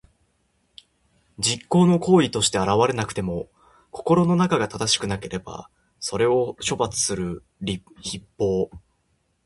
[1.37, 3.49] 実際の行為として現れなくても、
[3.91, 7.83] 心の中が正しくなければ、それを処罰する筆
[8.39, 8.71] 法。